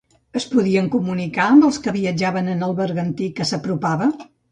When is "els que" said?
1.67-1.93